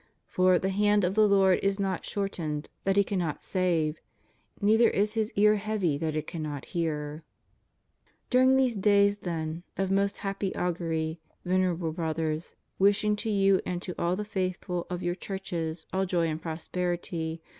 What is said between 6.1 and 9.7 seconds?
it cannot hear} During these days, then,